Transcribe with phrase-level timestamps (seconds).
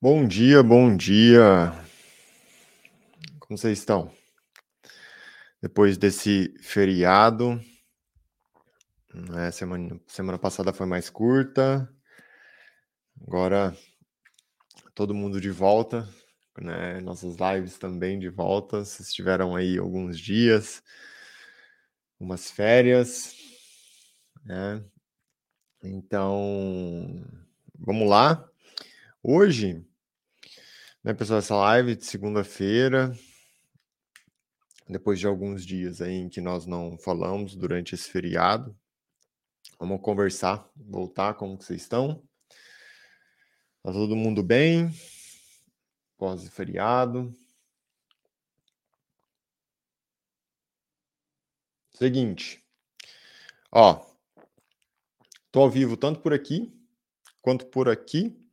[0.00, 1.72] Bom dia, bom dia.
[3.40, 4.14] Como vocês estão?
[5.60, 7.60] Depois desse feriado,
[9.12, 11.92] né, semana, semana passada foi mais curta,
[13.26, 13.76] agora
[14.94, 16.08] todo mundo de volta,
[16.60, 17.00] né?
[17.00, 18.84] Nossas lives também de volta.
[18.84, 20.80] Vocês tiveram aí alguns dias,
[22.20, 23.34] umas férias,
[24.44, 24.80] né?
[25.82, 27.20] Então,
[27.76, 28.47] vamos lá.
[29.30, 29.86] Hoje,
[31.04, 33.12] né, pessoal, essa live de segunda-feira,
[34.88, 38.74] depois de alguns dias aí em que nós não falamos durante esse feriado,
[39.78, 42.26] vamos conversar, voltar, como que vocês estão?
[43.82, 44.90] Tá todo mundo bem?
[46.16, 47.30] Pós-feriado.
[51.92, 52.64] Seguinte,
[53.70, 54.06] ó,
[55.52, 56.74] tô ao vivo tanto por aqui
[57.42, 58.47] quanto por aqui.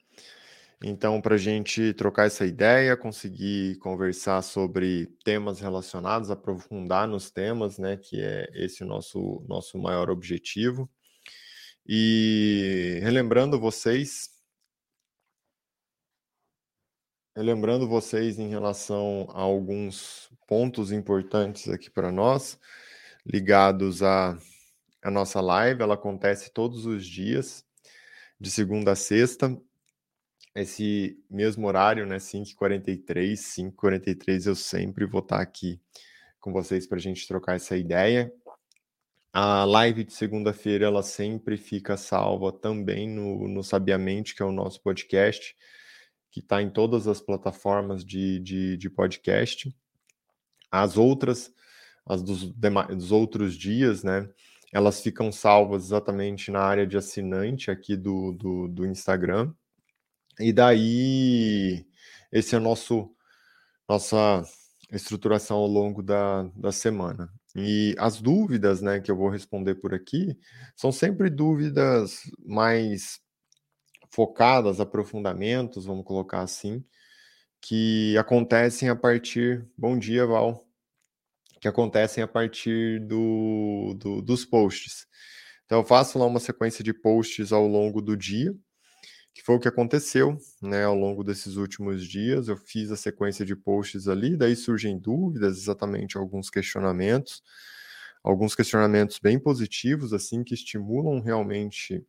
[0.88, 7.80] Então, para a gente trocar essa ideia, conseguir conversar sobre temas relacionados, aprofundar nos temas,
[7.80, 7.98] né?
[7.98, 10.88] Que é esse o nosso, nosso maior objetivo.
[11.88, 14.30] E relembrando vocês,
[17.36, 22.60] relembrando vocês em relação a alguns pontos importantes aqui para nós,
[23.26, 24.38] ligados à,
[25.02, 27.66] à nossa live, ela acontece todos os dias
[28.40, 29.60] de segunda a sexta,
[30.56, 35.82] esse mesmo horário, né, 5h43, 5h43 eu sempre vou estar aqui
[36.40, 38.32] com vocês para a gente trocar essa ideia.
[39.34, 44.52] A live de segunda-feira, ela sempre fica salva também no, no Sabiamente, que é o
[44.52, 45.58] nosso podcast,
[46.32, 49.76] que está em todas as plataformas de, de, de podcast.
[50.72, 51.54] As outras,
[52.06, 54.30] as dos, dos outros dias, né,
[54.72, 59.54] elas ficam salvas exatamente na área de assinante aqui do, do, do Instagram.
[60.40, 61.86] E daí,
[62.32, 63.12] esse é o nosso
[63.88, 64.44] nossa
[64.92, 67.31] estruturação ao longo da, da semana.
[67.56, 70.38] E as dúvidas, né, que eu vou responder por aqui,
[70.76, 73.20] são sempre dúvidas mais
[74.09, 76.84] focadas, aprofundamentos, vamos colocar assim,
[77.62, 79.68] que acontecem a partir.
[79.78, 80.66] Bom dia, Val
[81.66, 85.08] que acontecem a partir do, do, dos posts.
[85.66, 88.56] Então, eu faço lá uma sequência de posts ao longo do dia,
[89.35, 92.47] que foi o que aconteceu né, ao longo desses últimos dias.
[92.47, 97.44] Eu fiz a sequência de posts ali, daí surgem dúvidas, exatamente alguns questionamentos,
[98.23, 102.01] alguns questionamentos bem positivos, assim, que estimulam realmente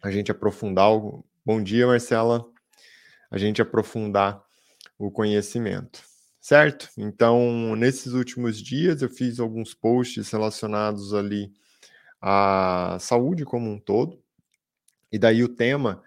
[0.00, 0.92] a gente aprofundar.
[0.92, 1.24] O...
[1.44, 2.46] Bom dia, Marcela.
[3.32, 4.40] A gente aprofundar
[4.96, 6.04] o conhecimento
[6.40, 6.90] certo?
[6.98, 11.50] Então, nesses últimos dias, eu fiz alguns posts relacionados ali
[12.20, 14.22] à saúde como um todo,
[15.10, 16.02] e daí o tema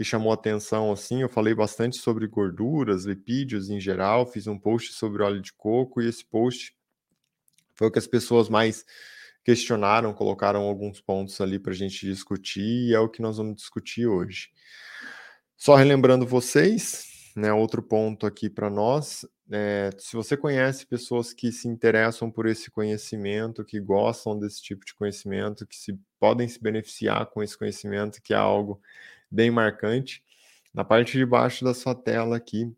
[0.00, 4.94] que chamou atenção, assim, eu falei bastante sobre gorduras, lipídios em geral, fiz um post
[4.94, 6.74] sobre óleo de coco, e esse post
[7.74, 8.82] foi o que as pessoas mais
[9.44, 13.56] questionaram, colocaram alguns pontos ali para a gente discutir, e é o que nós vamos
[13.56, 14.48] discutir hoje.
[15.54, 17.04] Só relembrando vocês,
[17.36, 22.46] né, outro ponto aqui para nós, é, se você conhece pessoas que se interessam por
[22.46, 27.58] esse conhecimento, que gostam desse tipo de conhecimento, que se podem se beneficiar com esse
[27.58, 28.80] conhecimento, que é algo
[29.30, 30.22] bem marcante,
[30.72, 32.74] na parte de baixo da sua tela aqui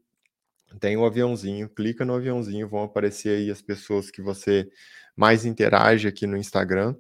[0.81, 4.71] tem o um aviãozinho, clica no aviãozinho, vão aparecer aí as pessoas que você
[5.17, 6.97] mais interage aqui no Instagram,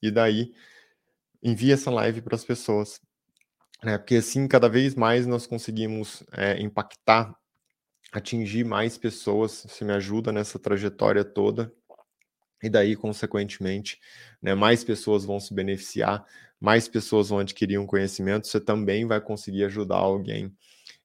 [0.00, 0.52] e daí
[1.42, 3.00] envia essa live para as pessoas.
[3.82, 3.98] Né?
[3.98, 7.34] Porque assim, cada vez mais nós conseguimos é, impactar
[8.12, 11.72] atingir mais pessoas, se me ajuda nessa trajetória toda.
[12.62, 14.00] E daí, consequentemente,
[14.42, 16.24] né, mais pessoas vão se beneficiar,
[16.60, 20.52] mais pessoas vão adquirir um conhecimento, você também vai conseguir ajudar alguém.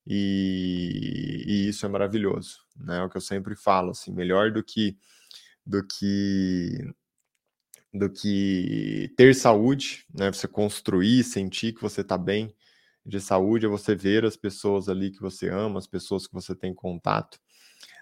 [0.07, 2.99] E, e isso é maravilhoso, né?
[2.99, 4.97] É o que eu sempre falo, assim, melhor do que
[5.65, 6.93] do que
[7.93, 10.31] do que ter saúde, né?
[10.31, 12.53] Você construir, sentir que você está bem,
[13.05, 16.55] de saúde é você ver as pessoas ali que você ama, as pessoas que você
[16.55, 17.39] tem contato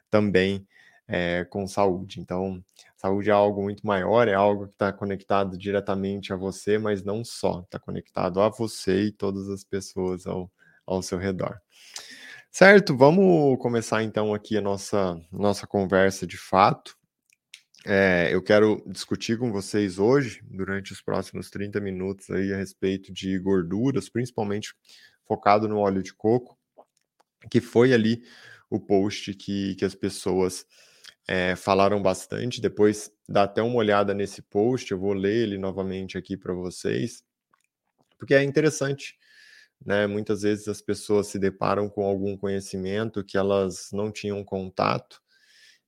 [0.10, 0.68] também
[1.08, 2.20] é, com saúde.
[2.22, 2.64] Então,
[3.02, 7.24] saúde é algo muito maior, é algo que está conectado diretamente a você, mas não
[7.26, 10.52] só, está conectado a você e todas as pessoas ao,
[10.86, 11.60] ao seu redor.
[12.52, 16.96] Certo, vamos começar então aqui a nossa, nossa conversa de fato.
[17.84, 23.12] É, eu quero discutir com vocês hoje, durante os próximos 30 minutos, aí, a respeito
[23.12, 24.76] de gorduras, principalmente
[25.26, 26.56] focado no óleo de coco,
[27.50, 28.22] que foi ali
[28.70, 30.68] o post que, que as pessoas
[31.28, 32.62] é, falaram bastante.
[32.62, 37.24] Depois dá até uma olhada nesse post, eu vou ler ele novamente aqui para vocês,
[38.18, 39.16] porque é interessante
[39.86, 40.08] né?
[40.08, 45.22] Muitas vezes as pessoas se deparam com algum conhecimento que elas não tinham contato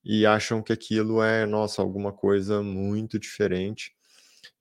[0.03, 3.93] e acham que aquilo é, nossa, alguma coisa muito diferente.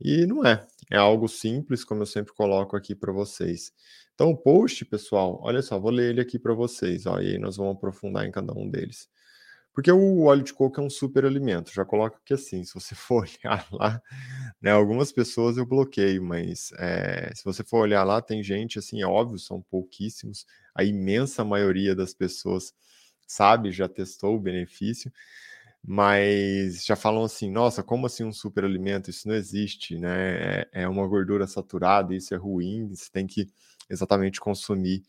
[0.00, 0.66] E não é.
[0.90, 3.72] É algo simples, como eu sempre coloco aqui para vocês.
[4.14, 7.38] Então, o post, pessoal, olha só, vou ler ele aqui para vocês, ó, e aí
[7.38, 9.08] nós vamos aprofundar em cada um deles.
[9.74, 11.72] Porque o óleo de coco é um super alimento.
[11.72, 14.02] Já coloco aqui assim, se você for olhar lá,
[14.60, 19.00] né, algumas pessoas eu bloqueio, mas é, se você for olhar lá, tem gente, assim,
[19.02, 20.46] é óbvio, são pouquíssimos.
[20.74, 22.74] A imensa maioria das pessoas
[23.26, 25.10] sabe, já testou o benefício,
[25.84, 29.10] mas já falam assim, nossa, como assim um superalimento?
[29.10, 30.60] Isso não existe, né?
[30.72, 33.48] É, é uma gordura saturada, isso é ruim, você tem que
[33.90, 35.02] exatamente consumir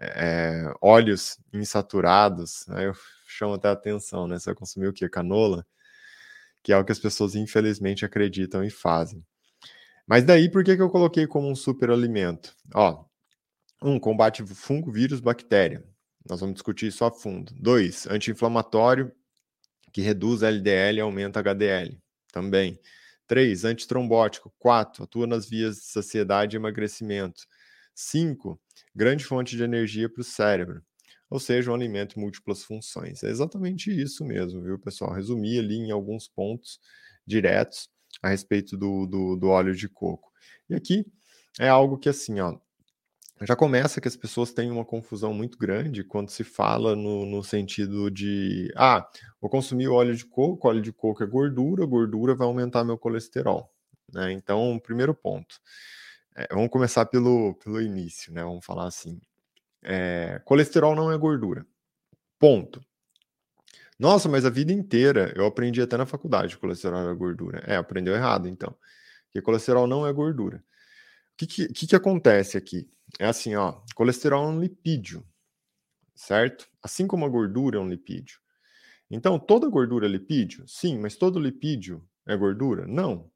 [0.00, 2.94] é, óleos insaturados, aí eu
[3.26, 4.38] chamo até atenção, né?
[4.38, 5.08] Você vai consumir o que?
[5.08, 5.66] Canola?
[6.62, 9.24] Que é o que as pessoas infelizmente acreditam e fazem.
[10.06, 12.54] Mas daí, por que, que eu coloquei como um superalimento?
[12.74, 13.04] Ó,
[13.82, 15.84] um, combate fungo, vírus, bactéria.
[16.28, 17.52] Nós vamos discutir isso a fundo.
[17.58, 19.12] Dois, anti-inflamatório,
[19.92, 21.98] que reduz LDL e aumenta HDL.
[22.32, 22.78] Também.
[23.26, 24.52] Três, antitrombótico.
[24.58, 27.42] Quatro, atua nas vias de saciedade e emagrecimento.
[27.94, 28.60] Cinco,
[28.94, 30.82] grande fonte de energia para o cérebro.
[31.28, 33.22] Ou seja, um alimento múltiplas funções.
[33.22, 35.12] É exatamente isso mesmo, viu, pessoal?
[35.12, 36.80] Resumi ali em alguns pontos
[37.24, 37.88] diretos
[38.22, 40.32] a respeito do, do, do óleo de coco.
[40.68, 41.06] E aqui
[41.58, 42.58] é algo que, assim, ó,
[43.42, 47.42] já começa que as pessoas têm uma confusão muito grande quando se fala no, no
[47.42, 49.08] sentido de ah,
[49.40, 53.72] vou consumir óleo de coco, óleo de coco é gordura, gordura vai aumentar meu colesterol.
[54.12, 54.32] Né?
[54.32, 55.56] Então, primeiro ponto.
[56.36, 58.42] É, vamos começar pelo, pelo início, né?
[58.42, 59.20] Vamos falar assim.
[59.82, 61.66] É, colesterol não é gordura.
[62.38, 62.84] Ponto.
[63.98, 67.62] Nossa, mas a vida inteira eu aprendi até na faculdade que colesterol é gordura.
[67.66, 68.74] É, aprendeu errado, então.
[69.30, 70.58] Que colesterol não é gordura.
[70.58, 72.88] O que, que, que acontece aqui?
[73.18, 75.26] É assim, ó, colesterol é um lipídio,
[76.14, 76.68] certo?
[76.82, 78.38] Assim como a gordura é um lipídio.
[79.10, 80.66] Então, toda gordura é lipídio?
[80.68, 82.86] Sim, mas todo lipídio é gordura?
[82.86, 83.30] Não.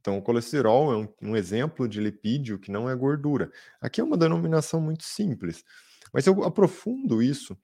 [0.00, 3.50] Então, o colesterol é um, um, exemplo de lipídio que não é gordura.
[3.80, 5.64] Aqui é uma denominação muito simples,
[6.12, 7.56] mas eu aprofundo isso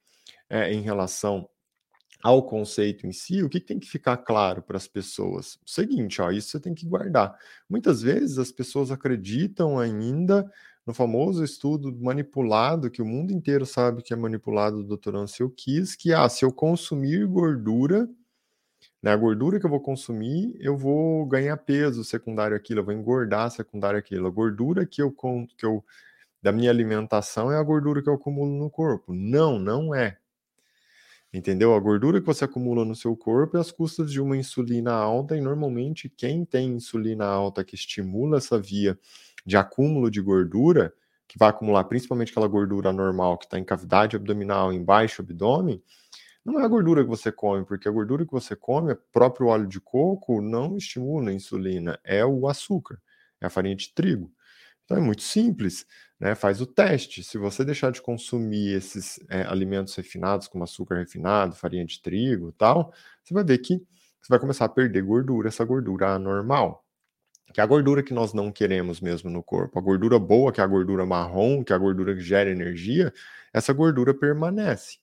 [0.49, 1.49] é, em relação
[2.23, 5.55] ao conceito em si, o que tem que ficar claro para as pessoas?
[5.65, 7.37] O seguinte, ó, isso você tem que guardar.
[7.69, 10.49] Muitas vezes as pessoas acreditam ainda
[10.85, 15.15] no famoso estudo manipulado, que o mundo inteiro sabe que é manipulado do Dr.
[15.15, 18.09] Ansel Keys, que ah, se eu consumir gordura,
[19.01, 22.93] né, a gordura que eu vou consumir, eu vou ganhar peso secundário aquilo, eu vou
[22.93, 24.27] engordar secundário aquilo.
[24.27, 25.13] A gordura que eu,
[25.57, 25.83] que eu
[26.41, 29.13] da minha alimentação é a gordura que eu acumulo no corpo.
[29.13, 30.17] Não, não é.
[31.33, 31.75] Entendeu?
[31.75, 35.35] A gordura que você acumula no seu corpo é as custas de uma insulina alta,
[35.35, 38.97] e normalmente quem tem insulina alta que estimula essa via
[39.45, 40.93] de acúmulo de gordura,
[41.27, 45.83] que vai acumular principalmente aquela gordura normal que está em cavidade abdominal, em baixo abdômen,
[46.47, 49.47] não é a gordura que você come, porque a gordura que você come, o próprio
[49.47, 52.99] óleo de coco, não estimula a insulina, é o açúcar,
[53.41, 54.31] é a farinha de trigo.
[54.85, 55.85] Então é muito simples,
[56.19, 56.35] né?
[56.35, 57.23] Faz o teste.
[57.23, 62.53] Se você deixar de consumir esses é, alimentos refinados, como açúcar refinado, farinha de trigo
[62.53, 63.75] tal, você vai ver que
[64.21, 66.85] você vai começar a perder gordura, essa gordura anormal
[67.53, 69.79] que é a gordura que nós não queremos mesmo no corpo.
[69.79, 73.13] A gordura boa, que é a gordura marrom, que é a gordura que gera energia,
[73.53, 74.97] essa gordura permanece.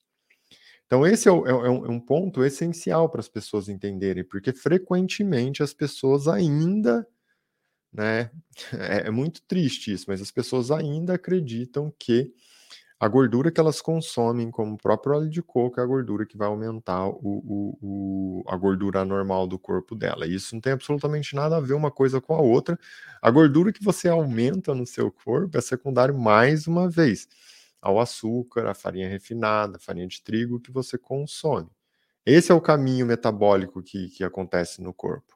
[0.87, 4.53] Então, esse é, é, é, um, é um, ponto essencial para as pessoas entenderem, porque
[4.53, 7.06] frequentemente as pessoas ainda,
[7.93, 8.31] né,
[8.73, 12.32] é, é muito triste isso, mas as pessoas ainda acreditam que
[13.05, 16.39] a gordura que elas consomem, como o próprio óleo de coco, é a gordura que
[16.39, 20.27] vai aumentar o, o, o, a gordura normal do corpo dela.
[20.27, 22.79] Isso não tem absolutamente nada a ver uma coisa com a outra.
[23.20, 27.29] A gordura que você aumenta no seu corpo é secundário, mais uma vez,
[27.84, 31.69] ao açúcar, à farinha refinada, à farinha de trigo que você consome.
[32.24, 35.34] Esse é o caminho metabólico que, que acontece no corpo.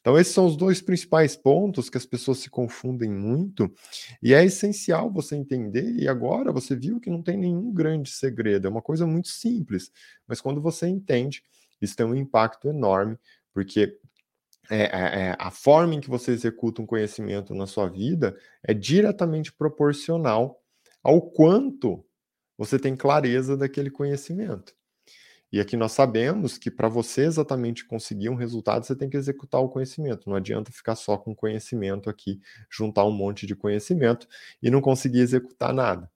[0.00, 3.70] Então, esses são os dois principais pontos que as pessoas se confundem muito,
[4.22, 5.94] e é essencial você entender.
[5.94, 9.92] E agora você viu que não tem nenhum grande segredo, é uma coisa muito simples,
[10.26, 11.42] mas quando você entende,
[11.82, 13.18] isso tem um impacto enorme,
[13.52, 13.98] porque
[14.70, 18.72] é, é, é a forma em que você executa um conhecimento na sua vida é
[18.72, 20.59] diretamente proporcional
[21.02, 22.04] ao quanto
[22.56, 24.74] você tem clareza daquele conhecimento.
[25.52, 29.60] E aqui nós sabemos que para você exatamente conseguir um resultado, você tem que executar
[29.60, 30.28] o conhecimento.
[30.28, 32.40] Não adianta ficar só com conhecimento aqui,
[32.70, 34.28] juntar um monte de conhecimento
[34.62, 36.08] e não conseguir executar nada.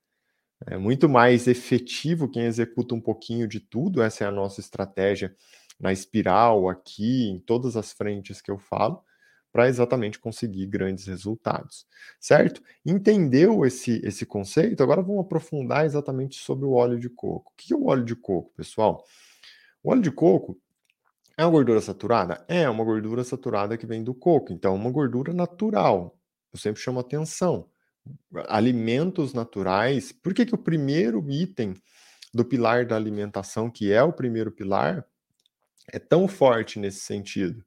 [0.66, 5.34] É muito mais efetivo quem executa um pouquinho de tudo, essa é a nossa estratégia
[5.80, 9.02] na espiral, aqui, em todas as frentes que eu falo,
[9.54, 11.86] para exatamente conseguir grandes resultados,
[12.18, 12.60] certo?
[12.84, 14.82] Entendeu esse, esse conceito?
[14.82, 17.52] Agora vamos aprofundar exatamente sobre o óleo de coco.
[17.52, 19.04] O que é o óleo de coco, pessoal?
[19.80, 20.60] O óleo de coco
[21.38, 22.44] é uma gordura saturada?
[22.48, 26.18] É uma gordura saturada que vem do coco, então é uma gordura natural.
[26.52, 27.70] Eu sempre chamo atenção.
[28.48, 30.10] Alimentos naturais.
[30.10, 31.74] Por que, que o primeiro item
[32.34, 35.06] do pilar da alimentação, que é o primeiro pilar,
[35.92, 37.64] é tão forte nesse sentido?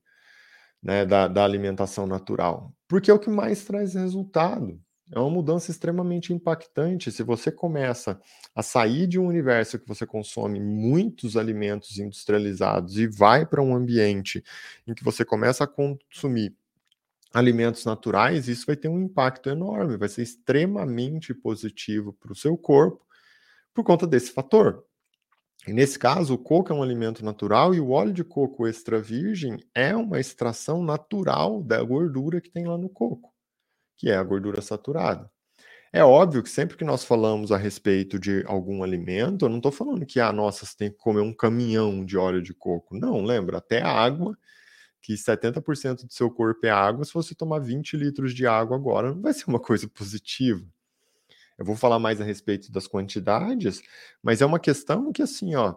[0.82, 4.80] Né, da, da alimentação natural, porque é o que mais traz resultado.
[5.12, 7.12] É uma mudança extremamente impactante.
[7.12, 8.20] Se você começa
[8.54, 13.74] a sair de um universo que você consome muitos alimentos industrializados e vai para um
[13.74, 14.44] ambiente
[14.86, 16.54] em que você começa a consumir
[17.34, 22.58] alimentos naturais, isso vai ter um impacto enorme, vai ser extremamente positivo para o seu
[22.58, 23.06] corpo
[23.74, 24.84] por conta desse fator.
[25.68, 29.02] E nesse caso, o coco é um alimento natural e o óleo de coco extra
[29.02, 33.34] virgem é uma extração natural da gordura que tem lá no coco,
[33.98, 35.30] que é a gordura saturada.
[35.92, 39.72] É óbvio que sempre que nós falamos a respeito de algum alimento, eu não estou
[39.72, 42.98] falando que, ah, nossa, você tem que comer um caminhão de óleo de coco.
[42.98, 44.38] Não, lembra, até a água,
[45.02, 49.14] que 70% do seu corpo é água, se você tomar 20 litros de água agora,
[49.14, 50.66] não vai ser uma coisa positiva.
[51.58, 53.82] Eu vou falar mais a respeito das quantidades,
[54.22, 55.76] mas é uma questão que, assim, ó,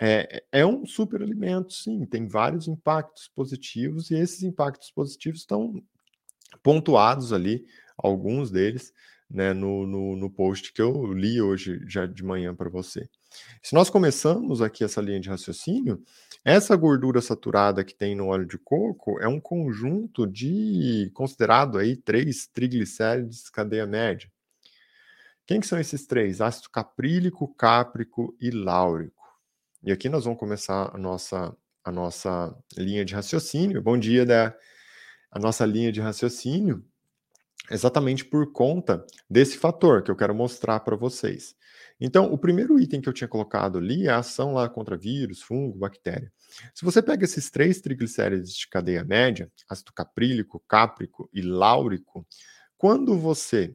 [0.00, 5.82] é, é um superalimento, sim, tem vários impactos positivos, e esses impactos positivos estão
[6.62, 7.64] pontuados ali,
[7.96, 8.92] alguns deles,
[9.30, 13.08] né, no, no, no post que eu li hoje, já de manhã para você.
[13.62, 16.02] Se nós começamos aqui essa linha de raciocínio,
[16.44, 21.96] essa gordura saturada que tem no óleo de coco é um conjunto de, considerado aí,
[21.96, 24.30] três triglicérides cadeia média.
[25.46, 26.40] Quem que são esses três?
[26.40, 29.24] Ácido caprílico, cáprico e láurico.
[29.82, 33.82] E aqui nós vamos começar a nossa, a nossa linha de raciocínio.
[33.82, 34.56] Bom dia, Dé.
[35.30, 36.82] A nossa linha de raciocínio
[37.70, 41.54] exatamente por conta desse fator que eu quero mostrar para vocês.
[42.00, 45.42] Então, o primeiro item que eu tinha colocado ali é a ação lá contra vírus,
[45.42, 46.32] fungo, bactéria.
[46.74, 52.26] Se você pega esses três triglicérides de cadeia média, ácido caprílico, cáprico e láurico,
[52.76, 53.74] quando você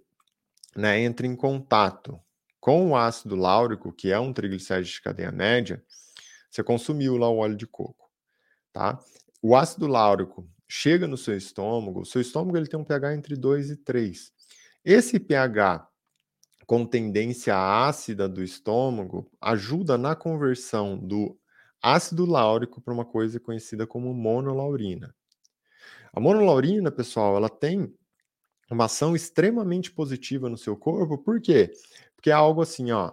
[0.80, 2.20] né, entra em contato
[2.60, 5.84] com o ácido láurico, que é um triglicéride de cadeia média,
[6.50, 8.10] você consumiu lá o óleo de coco,
[8.74, 9.00] tá?
[9.42, 13.36] O ácido láurico chega no seu estômago, o seu estômago ele tem um pH entre
[13.36, 14.32] 2 e 3.
[14.84, 15.88] Esse pH
[16.66, 21.38] com tendência ácida do estômago ajuda na conversão do
[21.82, 25.14] ácido láurico para uma coisa conhecida como monolaurina.
[26.14, 27.94] A monolaurina, pessoal, ela tem
[28.70, 31.18] uma ação extremamente positiva no seu corpo.
[31.18, 31.72] Por quê?
[32.16, 33.12] Porque é algo assim, ó.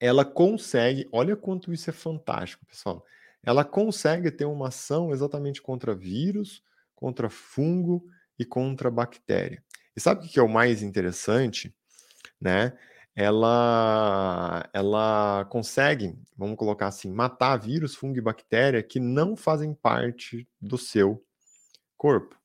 [0.00, 3.04] Ela consegue, olha quanto isso é fantástico, pessoal.
[3.42, 6.62] Ela consegue ter uma ação exatamente contra vírus,
[6.94, 8.04] contra fungo
[8.38, 9.62] e contra bactéria.
[9.96, 11.74] E sabe o que é o mais interessante,
[12.40, 12.76] né?
[13.14, 20.48] Ela, ela consegue, vamos colocar assim, matar vírus, fungo e bactéria que não fazem parte
[20.60, 21.24] do seu
[21.96, 22.36] corpo.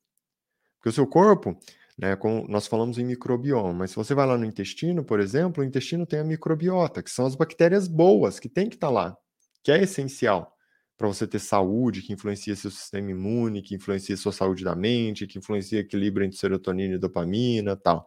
[0.77, 1.55] Porque o seu corpo,
[1.97, 2.15] né?
[2.15, 5.65] Como nós falamos em microbioma, mas se você vai lá no intestino, por exemplo, o
[5.65, 9.17] intestino tem a microbiota, que são as bactérias boas, que tem que estar tá lá,
[9.62, 10.53] que é essencial
[10.97, 15.27] para você ter saúde, que influencia seu sistema imune, que influencia sua saúde da mente,
[15.27, 18.05] que influencia equilíbrio entre serotonina e dopamina, tal.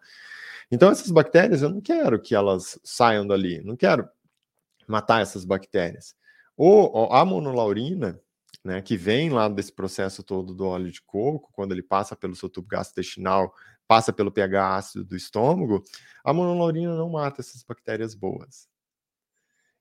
[0.70, 4.08] Então essas bactérias eu não quero que elas saiam dali, não quero
[4.86, 6.14] matar essas bactérias.
[6.56, 8.18] Ou a monolaurina,
[8.64, 12.34] né, que vem lá desse processo todo do óleo de coco, quando ele passa pelo
[12.34, 13.52] seu tubo gastrointestinal
[13.86, 15.82] passa pelo pH ácido do estômago,
[16.24, 18.68] a monolaurina não mata essas bactérias boas.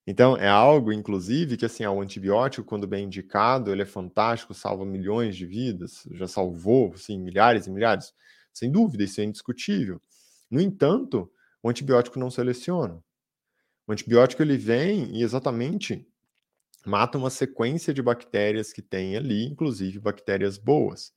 [0.08, 4.86] Então, é algo, inclusive, que assim, o antibiótico, quando bem indicado, ele é fantástico, salva
[4.86, 8.14] milhões de vidas, já salvou, assim, milhares e milhares,
[8.54, 10.00] sem dúvida, isso é indiscutível.
[10.50, 11.30] No entanto,
[11.62, 13.04] o antibiótico não seleciona.
[13.88, 16.08] O antibiótico, ele vem e exatamente
[16.86, 21.12] mata uma sequência de bactérias que tem ali, inclusive bactérias boas.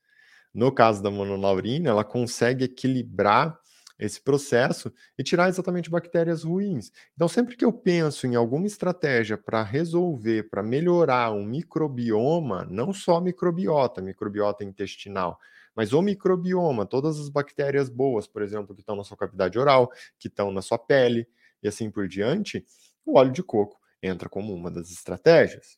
[0.54, 3.58] No caso da monolaurina, ela consegue equilibrar
[3.98, 6.92] esse processo e tirar exatamente bactérias ruins.
[7.14, 12.92] Então, sempre que eu penso em alguma estratégia para resolver, para melhorar um microbioma, não
[12.92, 15.38] só microbiota, microbiota intestinal,
[15.74, 19.90] mas o microbioma, todas as bactérias boas, por exemplo, que estão na sua cavidade oral,
[20.18, 21.26] que estão na sua pele
[21.62, 22.64] e assim por diante,
[23.04, 25.76] o óleo de coco entra como uma das estratégias.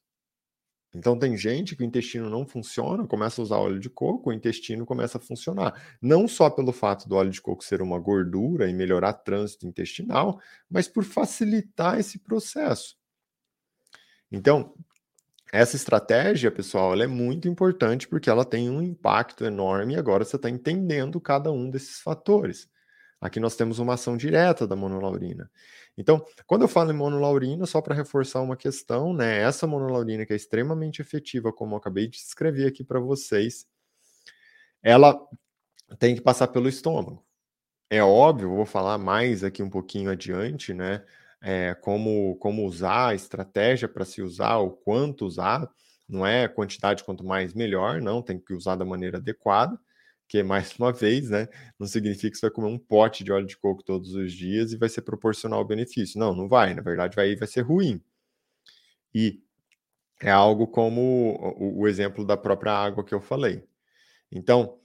[0.92, 4.32] Então tem gente que o intestino não funciona, começa a usar óleo de coco, o
[4.32, 5.96] intestino começa a funcionar.
[6.02, 10.40] Não só pelo fato do óleo de coco ser uma gordura e melhorar trânsito intestinal,
[10.68, 12.96] mas por facilitar esse processo.
[14.32, 14.74] Então,
[15.52, 20.36] essa estratégia, pessoal, é muito importante porque ela tem um impacto enorme e agora você
[20.36, 22.68] está entendendo cada um desses fatores.
[23.20, 25.50] Aqui nós temos uma ação direta da monolaurina.
[25.96, 29.40] Então, quando eu falo em monolaurina, só para reforçar uma questão, né?
[29.40, 33.66] Essa monolaurina que é extremamente efetiva, como eu acabei de descrever aqui para vocês,
[34.82, 35.18] ela
[35.98, 37.24] tem que passar pelo estômago.
[37.90, 41.04] É óbvio, vou falar mais aqui um pouquinho adiante, né?
[41.40, 45.68] é, como, como usar, a estratégia para se usar, o quanto usar,
[46.08, 49.78] não é quantidade quanto mais melhor, não, tem que usar da maneira adequada,
[50.30, 53.46] que mais uma vez, né, não significa que você vai comer um pote de óleo
[53.46, 56.18] de coco todos os dias e vai ser proporcional ao benefício.
[56.18, 58.00] Não, não vai, na verdade vai, vai ser ruim.
[59.14, 59.42] E
[60.22, 61.00] é algo como
[61.58, 63.64] o, o exemplo da própria água que eu falei.
[64.32, 64.79] Então,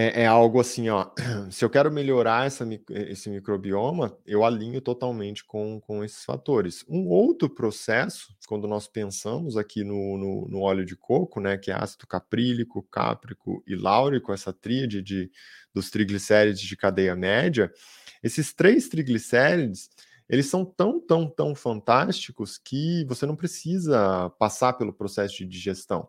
[0.00, 1.10] é, é, algo assim, ó.
[1.50, 6.84] Se eu quero melhorar essa, esse microbioma, eu alinho totalmente com, com esses fatores.
[6.88, 11.72] Um outro processo, quando nós pensamos aqui no, no, no óleo de coco, né, que
[11.72, 15.32] é ácido caprílico, cáprico e láurico, essa tríade de,
[15.74, 17.68] dos triglicérides de cadeia média,
[18.22, 19.90] esses três triglicérides,
[20.28, 26.08] eles são tão, tão, tão fantásticos que você não precisa passar pelo processo de digestão.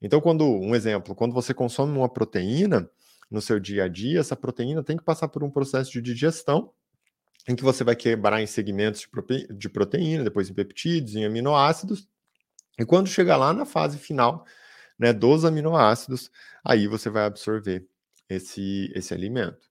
[0.00, 2.88] Então, quando um exemplo, quando você consome uma proteína
[3.30, 6.72] no seu dia a dia, essa proteína tem que passar por um processo de digestão
[7.48, 9.46] em que você vai quebrar em segmentos de, prote...
[9.52, 12.08] de proteína, depois em peptídeos, em aminoácidos,
[12.78, 14.44] e quando chegar lá na fase final,
[14.98, 16.30] né, dos aminoácidos,
[16.64, 17.86] aí você vai absorver
[18.28, 19.68] esse, esse alimento.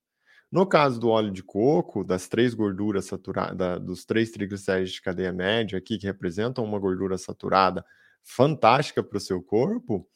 [0.51, 5.31] No caso do óleo de coco, das três gorduras saturadas, dos três triglicéridos de cadeia
[5.31, 7.85] média aqui, que representam uma gordura saturada
[8.23, 10.07] fantástica para o seu corpo,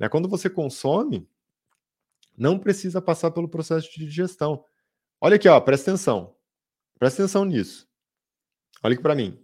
[0.00, 0.08] né?
[0.08, 1.28] Quando você consome,
[2.36, 4.64] não precisa passar pelo processo de digestão.
[5.20, 6.34] Olha aqui, ó, presta atenção.
[6.98, 7.86] Presta atenção nisso.
[8.82, 9.38] Olha aqui para mim.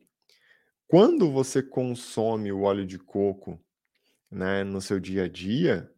[0.89, 3.63] Quando você consome o óleo de coco
[4.31, 5.93] né, no seu dia a dia,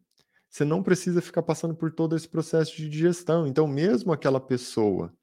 [0.49, 3.47] você não precisa ficar passando por todo esse processo de digestão.
[3.47, 5.13] Então, mesmo aquela pessoa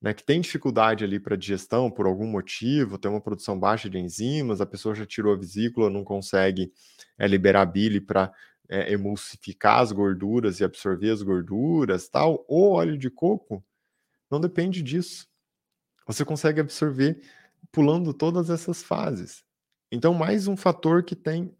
[0.00, 3.98] né, que tem dificuldade ali para digestão por algum motivo, tem uma produção baixa de
[3.98, 6.72] enzimas, a pessoa já tirou a vesícula, não consegue
[7.18, 8.32] é, liberar bile para
[8.68, 13.64] é, emulsificar as gorduras e absorver as gorduras, tal, o óleo de coco
[14.30, 15.28] não depende disso.
[16.06, 17.20] Você consegue absorver
[17.72, 19.44] pulando todas essas fases.
[19.90, 21.54] Então, mais um fator que tem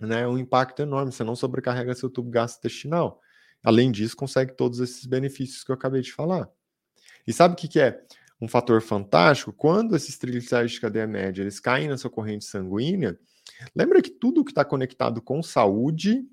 [0.00, 1.12] né, um impacto enorme.
[1.12, 3.20] Você não sobrecarrega seu tubo gastrointestinal.
[3.62, 6.48] Além disso, consegue todos esses benefícios que eu acabei de falar.
[7.26, 8.02] E sabe o que, que é
[8.40, 9.52] um fator fantástico?
[9.52, 13.18] Quando esses triglicéridos de cadeia média eles caem na sua corrente sanguínea,
[13.74, 16.26] Lembra que tudo que está conectado com saúde,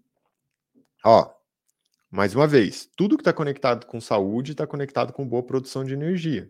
[1.04, 1.34] ó,
[2.10, 5.94] mais uma vez, tudo que está conectado com saúde está conectado com boa produção de
[5.94, 6.50] energia.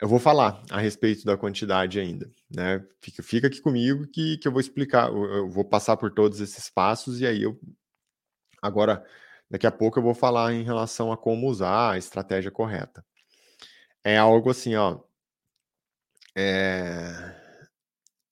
[0.00, 2.84] Eu vou falar a respeito da quantidade ainda, né?
[3.00, 6.68] Fica, fica aqui comigo que, que eu vou explicar, eu vou passar por todos esses
[6.68, 7.58] passos e aí eu
[8.60, 9.04] agora
[9.50, 13.04] daqui a pouco eu vou falar em relação a como usar a estratégia correta.
[14.02, 15.00] É algo assim, ó.
[16.36, 17.43] É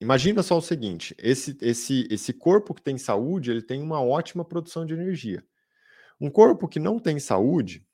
[0.03, 4.45] Imagina só o seguinte: esse, esse, esse corpo que tem saúde, ele tem uma ótima
[4.45, 5.45] produção de energia.
[6.21, 7.87] Um corpo que não tem saúde,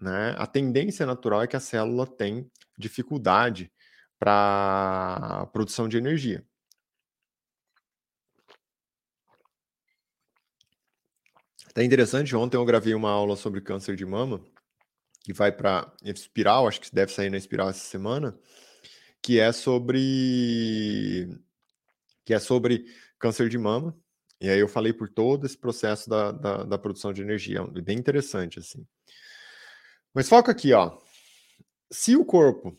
[0.00, 3.72] né, a tendência natural é que a célula tem dificuldade
[4.18, 6.44] para produção de energia.
[11.70, 14.44] Até interessante, ontem eu gravei uma aula sobre câncer de mama,
[15.20, 18.36] que vai para espiral, acho que deve sair na espiral essa semana
[19.26, 21.28] que é sobre
[22.24, 22.84] que é sobre
[23.18, 23.92] câncer de mama.
[24.40, 27.80] E aí eu falei por todo esse processo da, da, da produção de energia, é
[27.80, 28.86] bem interessante assim.
[30.14, 30.96] Mas foca aqui, ó.
[31.90, 32.78] Se o corpo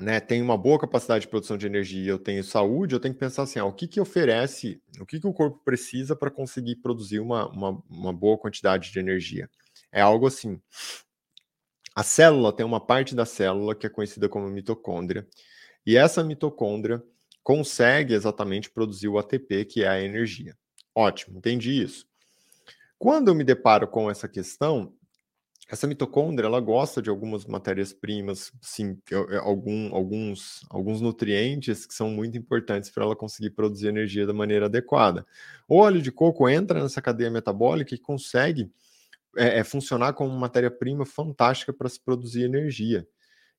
[0.00, 3.20] né, tem uma boa capacidade de produção de energia, eu tenho saúde, eu tenho que
[3.20, 6.76] pensar assim, ó, o que que oferece, o que que o corpo precisa para conseguir
[6.76, 9.50] produzir uma, uma, uma boa quantidade de energia?
[9.90, 10.60] É algo assim,
[11.98, 15.26] a célula tem uma parte da célula que é conhecida como mitocôndria,
[15.84, 17.02] e essa mitocôndria
[17.42, 20.56] consegue exatamente produzir o ATP, que é a energia.
[20.94, 22.06] Ótimo, entendi isso.
[23.00, 24.94] Quando eu me deparo com essa questão,
[25.68, 28.96] essa mitocôndria ela gosta de algumas matérias-primas, sim,
[29.42, 34.66] algum, alguns, alguns nutrientes que são muito importantes para ela conseguir produzir energia da maneira
[34.66, 35.26] adequada.
[35.66, 38.70] O óleo de coco entra nessa cadeia metabólica e consegue
[39.38, 43.06] é, é funcionar como matéria-prima fantástica para se produzir energia.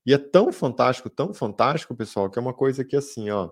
[0.06, 3.52] E é tão fantástico, tão fantástico, pessoal, que é uma coisa que assim, ó,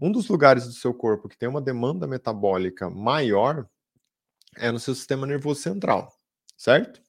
[0.00, 3.66] um dos lugares do seu corpo que tem uma demanda metabólica maior
[4.56, 6.12] é no seu sistema nervoso central,
[6.56, 7.00] certo?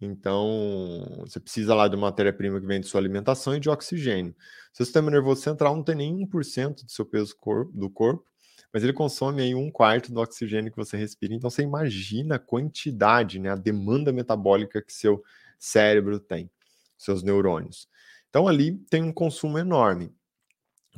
[0.00, 4.34] Então, você precisa lá de matéria-prima que vem de sua alimentação e de oxigênio.
[4.72, 8.29] Seu sistema nervoso central não tem nem 1% do seu peso corpo, do corpo,
[8.72, 11.34] mas ele consome aí um quarto do oxigênio que você respira.
[11.34, 15.22] Então, você imagina a quantidade, né, a demanda metabólica que seu
[15.58, 16.50] cérebro tem,
[16.96, 17.88] seus neurônios.
[18.28, 20.12] Então, ali tem um consumo enorme.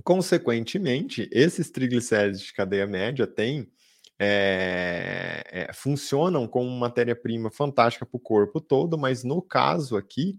[0.04, 3.70] Consequentemente, esses triglicéridos de cadeia média têm
[4.18, 10.38] é, é, funcionam como matéria-prima fantástica para o corpo todo, mas no caso aqui,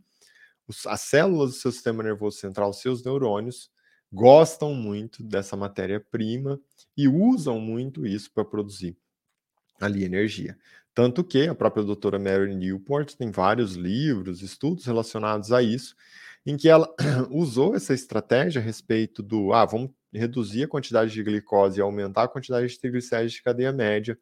[0.67, 3.69] os, as células do seu sistema nervoso central, seus neurônios,
[4.13, 6.59] gostam muito dessa matéria-prima
[6.95, 8.95] e usam muito isso para produzir
[9.81, 10.55] ali energia.
[10.93, 15.95] Tanto que a própria doutora Mary Newport tem vários livros, estudos relacionados a isso,
[16.45, 16.87] em que ela
[17.31, 22.23] usou essa estratégia a respeito do, ah, vamos reduzir a quantidade de glicose e aumentar
[22.23, 24.15] a quantidade de triglicéridos de cadeia média,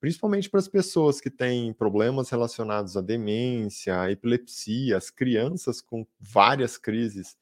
[0.00, 6.06] principalmente para as pessoas que têm problemas relacionados à demência, à epilepsia, as crianças com
[6.18, 7.36] várias crises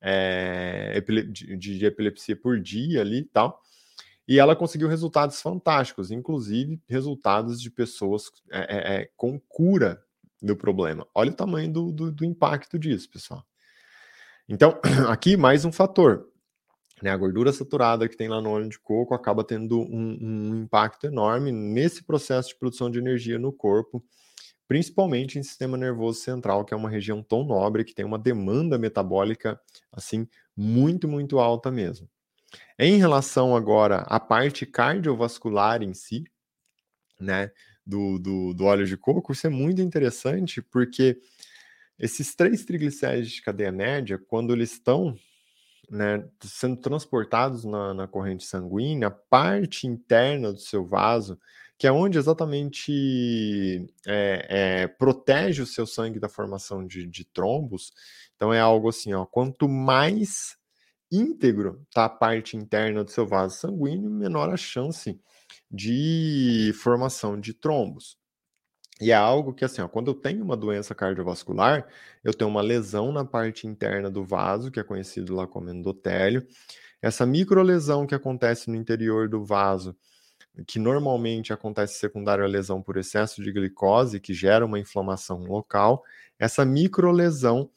[0.00, 3.62] é, de, de, epilepsia por dia ali e tal.
[4.26, 10.02] E ela conseguiu resultados fantásticos, inclusive resultados de pessoas é, é, com cura
[10.40, 11.06] do problema.
[11.14, 13.44] Olha o tamanho do, do, do impacto disso, pessoal.
[14.48, 16.28] Então, aqui mais um fator.
[17.02, 20.62] Né, a gordura saturada que tem lá no óleo de coco acaba tendo um, um,
[20.62, 24.04] impacto enorme nesse processo de produção de energia no corpo,
[24.68, 28.78] principalmente em sistema nervoso central, que é uma região tão nobre que tem uma demanda
[28.78, 29.58] metabólica
[29.90, 32.08] assim muito, muito alta mesmo.
[32.78, 36.24] Em relação agora à parte cardiovascular em si,
[37.18, 37.50] né,
[37.84, 41.18] do, do, do óleo de coco, isso é muito interessante porque
[41.98, 45.18] esses três triglicéridos de cadeia média, quando eles estão
[45.90, 51.40] né, sendo transportados na, na, corrente sanguínea, a parte interna do seu vaso,
[51.78, 54.46] que é onde exatamente é,
[54.82, 57.92] é, protege o seu sangue da formação de, de, trombos.
[58.34, 60.56] Então é algo assim, ó, quanto mais
[61.10, 65.20] íntegro está a parte interna do seu vaso sanguíneo, menor a chance
[65.70, 68.18] de formação de trombos.
[69.00, 71.86] E é algo que, assim, ó, quando eu tenho uma doença cardiovascular,
[72.24, 76.44] eu tenho uma lesão na parte interna do vaso, que é conhecido lá como endotélio.
[77.00, 79.96] Essa microlesão que acontece no interior do vaso,
[80.66, 86.02] que normalmente acontece secundário à lesão por excesso de glicose, que gera uma inflamação local,
[86.38, 87.70] essa microlesão,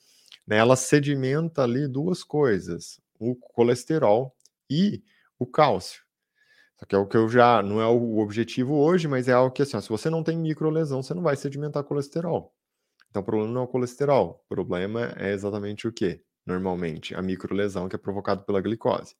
[0.48, 4.36] né, ela sedimenta ali duas coisas, o colesterol
[4.70, 5.04] e
[5.38, 6.04] o cálcio.
[6.82, 7.62] Só que é o que eu já.
[7.62, 10.36] Não é o objetivo hoje, mas é algo que, assim, ó, se você não tem
[10.36, 12.52] microlesão, você não vai sedimentar colesterol.
[13.10, 14.44] Então, o problema não é o colesterol.
[14.46, 16.24] O problema é exatamente o quê?
[16.44, 19.16] Normalmente, a microlesão que é provocada pela glicose.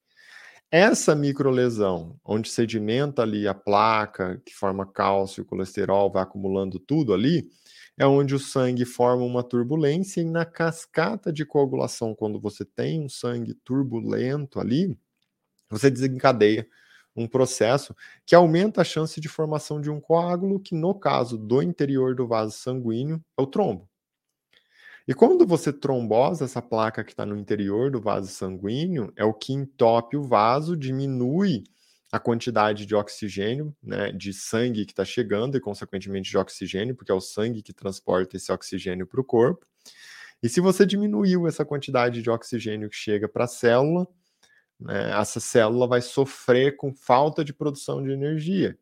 [0.74, 7.50] Essa microlesão, onde sedimenta ali a placa, que forma cálcio, colesterol, vai acumulando tudo ali,
[7.98, 13.02] é onde o sangue forma uma turbulência e na cascata de coagulação, quando você tem
[13.04, 14.98] um sangue turbulento ali,
[15.72, 16.68] você desencadeia
[17.16, 21.62] um processo que aumenta a chance de formação de um coágulo, que no caso do
[21.64, 23.90] interior do vaso sanguíneo é o trombo.
[25.08, 29.34] E quando você trombosa essa placa que está no interior do vaso sanguíneo, é o
[29.34, 31.64] que entope o vaso, diminui
[32.12, 37.12] a quantidade de oxigênio, né, de sangue que está chegando e, consequentemente, de oxigênio, porque
[37.12, 39.66] é o sangue que transporta esse oxigênio para o corpo.
[40.44, 44.08] E se você diminuiu essa quantidade de oxigênio que chega para a célula,
[44.80, 48.78] né, essa célula vai sofrer com falta de produção de energia.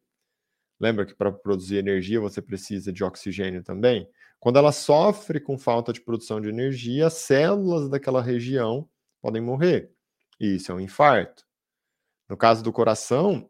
[0.80, 4.10] Lembra que para produzir energia você precisa de oxigênio também?
[4.40, 8.88] Quando ela sofre com falta de produção de energia, as células daquela região
[9.22, 9.92] podem morrer.
[10.40, 11.44] E isso é um infarto.
[12.30, 13.50] No caso do coração,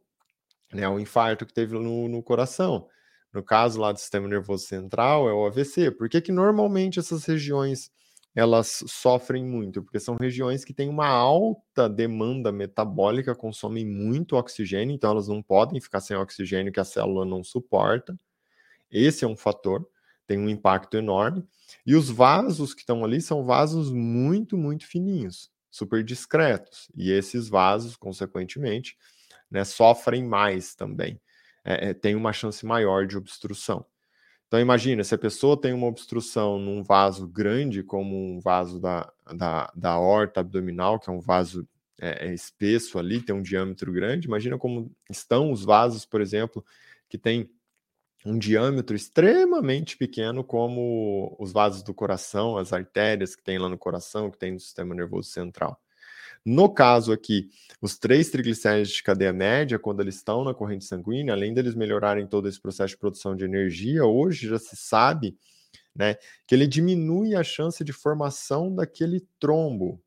[0.73, 2.87] né, é um infarto que teve no, no coração.
[3.31, 5.91] No caso lá do sistema nervoso central, é o AVC.
[5.91, 7.91] Por que, que normalmente essas regiões
[8.35, 14.95] elas sofrem muito, porque são regiões que têm uma alta demanda metabólica, consomem muito oxigênio,
[14.95, 18.15] então elas não podem ficar sem oxigênio que a célula não suporta.
[18.91, 19.85] Esse é um fator,
[20.29, 21.43] tem um impacto enorme.
[21.83, 26.87] E os vasos que estão ali são vasos muito, muito fininhos, super discretos.
[26.95, 28.95] E esses vasos, consequentemente,
[29.49, 31.19] né, sofrem mais também.
[31.65, 33.83] É, é, tem uma chance maior de obstrução.
[34.47, 39.11] Então, imagina, se a pessoa tem uma obstrução num vaso grande, como um vaso da,
[39.35, 41.67] da, da horta abdominal, que é um vaso
[41.99, 46.63] é, é, espesso ali, tem um diâmetro grande, imagina como estão os vasos, por exemplo,
[47.09, 47.49] que tem
[48.25, 53.77] um diâmetro extremamente pequeno, como os vasos do coração, as artérias que tem lá no
[53.77, 55.79] coração, que tem no sistema nervoso central.
[56.45, 57.49] No caso aqui,
[57.81, 62.27] os três triglicéridos de cadeia média, quando eles estão na corrente sanguínea, além deles melhorarem
[62.27, 65.37] todo esse processo de produção de energia, hoje já se sabe
[65.95, 66.15] né?
[66.47, 70.01] Que ele diminui a chance de formação daquele trombo,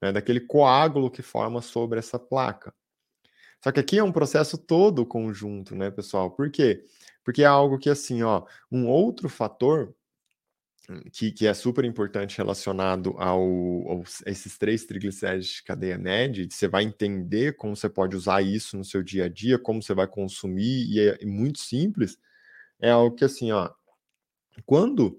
[0.00, 0.12] né?
[0.12, 2.74] daquele coágulo que forma sobre essa placa.
[3.62, 6.30] Só que aqui é um processo todo conjunto, né, pessoal?
[6.30, 6.84] Por quê?
[7.24, 9.94] Porque é algo que, assim, ó, um outro fator
[11.12, 16.84] que, que é super importante relacionado ao, esses três triglicéridos de cadeia média, você vai
[16.84, 20.86] entender como você pode usar isso no seu dia a dia, como você vai consumir,
[20.88, 22.18] e é, é muito simples,
[22.80, 23.70] é algo que assim, ó,
[24.64, 25.18] quando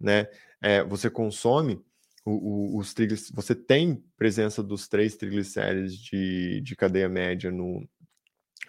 [0.00, 0.26] né,
[0.62, 1.84] é, você consome
[2.24, 7.86] o, o, os triglicéridos, você tem presença dos três triglicéridos de, de cadeia média no,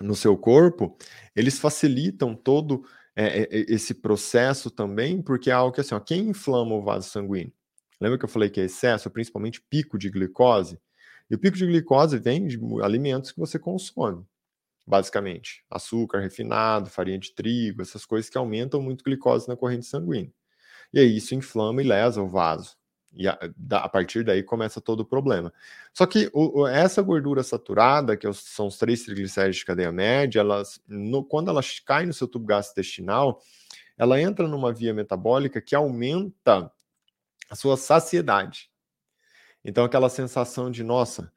[0.02, 0.98] no seu corpo,
[1.36, 2.84] eles facilitam todo
[3.16, 7.10] é, é, esse processo também, porque é algo que assim, ó, quem inflama o vaso
[7.10, 7.54] sanguíneo?
[8.00, 10.78] Lembra que eu falei que é excesso, principalmente pico de glicose?
[11.30, 14.26] E o pico de glicose vem de alimentos que você consome,
[14.86, 15.64] basicamente.
[15.70, 20.32] Açúcar refinado, farinha de trigo, essas coisas que aumentam muito glicose na corrente sanguínea.
[20.94, 22.78] E aí isso inflama e lesa o vaso.
[23.16, 23.40] E a,
[23.72, 25.54] a, partir daí começa todo o problema.
[25.94, 30.82] Só que o, essa gordura saturada, que são os três triglicéridos de cadeia média, elas,
[30.88, 33.42] no, quando elas caem no seu tubo gastrointestinal,
[33.98, 36.70] ela entra numa via metabólica que aumenta
[37.50, 38.70] a sua saciedade.
[39.64, 41.32] Então, aquela sensação de, nossa,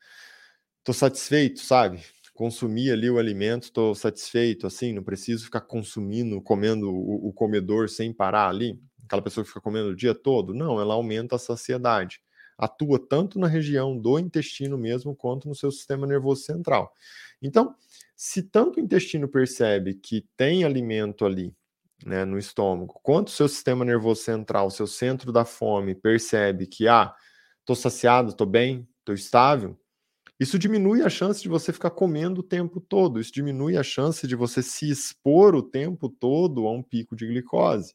[0.83, 2.05] tô satisfeito, sabe?
[2.35, 7.89] Consumi ali o alimento, tô satisfeito, assim, não preciso ficar consumindo, comendo o, o comedor
[7.89, 10.55] sem parar ali aquela pessoa que fica comendo o dia todo?
[10.55, 12.21] Não, ela aumenta a saciedade.
[12.57, 16.93] Atua tanto na região do intestino mesmo, quanto no seu sistema nervoso central.
[17.41, 17.75] Então,
[18.17, 21.55] se tanto o intestino percebe que tem alimento ali,
[22.05, 26.87] né, no estômago, quanto o seu sistema nervoso central, seu centro da fome, percebe que,
[26.89, 27.15] ah,
[27.65, 29.79] tô saciado, tô bem, tô estável,
[30.41, 34.27] isso diminui a chance de você ficar comendo o tempo todo, isso diminui a chance
[34.27, 37.95] de você se expor o tempo todo a um pico de glicose.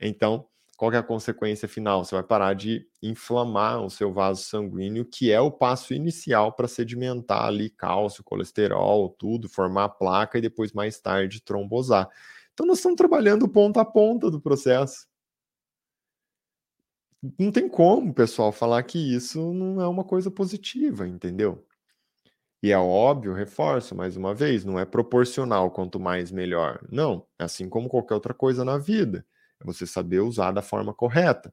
[0.00, 2.04] Então, qual é a consequência final?
[2.04, 6.68] Você vai parar de inflamar o seu vaso sanguíneo, que é o passo inicial para
[6.68, 12.08] sedimentar ali cálcio, colesterol, tudo, formar placa e depois mais tarde trombosar.
[12.52, 15.06] Então nós estamos trabalhando ponta a ponta do processo.
[17.38, 21.66] Não tem como, pessoal, falar que isso não é uma coisa positiva, entendeu?
[22.62, 26.80] E é óbvio, reforço mais uma vez, não é proporcional quanto mais melhor.
[26.90, 29.24] Não, é assim como qualquer outra coisa na vida.
[29.64, 31.52] É você saber usar da forma correta.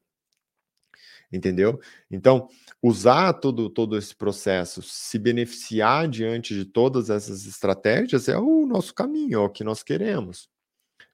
[1.31, 1.79] Entendeu?
[2.09, 2.49] Então,
[2.83, 8.93] usar todo, todo esse processo, se beneficiar diante de todas essas estratégias é o nosso
[8.93, 10.49] caminho, é o que nós queremos.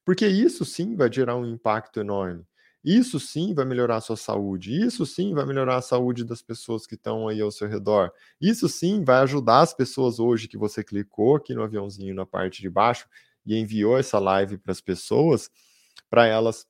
[0.04, 2.44] Porque isso sim vai gerar um impacto enorme.
[2.84, 4.74] Isso sim vai melhorar a sua saúde.
[4.74, 8.12] Isso sim vai melhorar a saúde das pessoas que estão aí ao seu redor.
[8.40, 12.62] Isso sim vai ajudar as pessoas hoje que você clicou aqui no aviãozinho na parte
[12.62, 13.06] de baixo
[13.46, 15.52] e enviou essa live para as pessoas,
[16.10, 16.66] para elas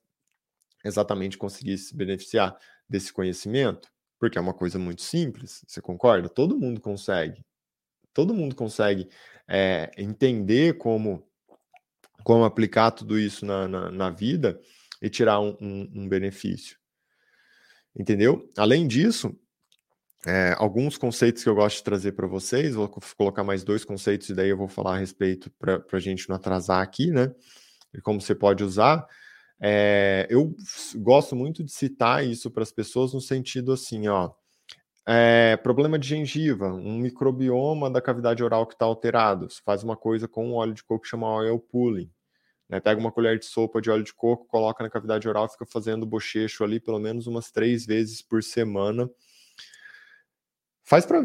[0.88, 2.56] exatamente conseguir se beneficiar
[2.88, 6.28] desse conhecimento, porque é uma coisa muito simples, você concorda?
[6.28, 7.44] Todo mundo consegue.
[8.12, 9.08] Todo mundo consegue
[9.46, 11.24] é, entender como,
[12.24, 14.60] como aplicar tudo isso na, na, na vida
[15.00, 16.76] e tirar um, um, um, benefício.
[17.94, 18.48] Entendeu?
[18.56, 19.38] Além disso,
[20.26, 24.28] é, alguns conceitos que eu gosto de trazer para vocês, vou colocar mais dois conceitos
[24.28, 27.32] e daí eu vou falar a respeito para a gente não atrasar aqui, né?
[27.94, 29.06] E como você pode usar.
[29.60, 30.54] É, eu
[30.96, 34.30] gosto muito de citar isso para as pessoas no sentido assim, ó.
[35.06, 39.48] É, problema de gengiva, um microbioma da cavidade oral que está alterado.
[39.48, 42.10] Você faz uma coisa com um óleo de coco que chama oil pulling.
[42.68, 42.78] Né?
[42.78, 46.04] Pega uma colher de sopa de óleo de coco, coloca na cavidade oral, fica fazendo
[46.04, 49.10] bochecho ali pelo menos umas três vezes por semana
[50.88, 51.22] Faz para